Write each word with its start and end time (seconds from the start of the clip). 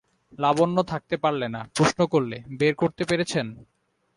লাবণ্য 0.39 0.77
থাকতে 0.83 1.15
পারলে 1.17 1.47
না, 1.47 1.61
প্রশ্ন 1.75 1.99
করলে, 2.05 2.37
বের 2.59 2.73
করতে 2.75 3.03
পেরেছেন? 3.03 3.47